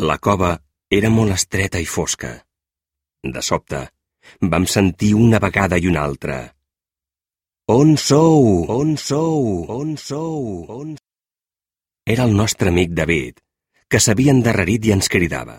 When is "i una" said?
5.76-6.04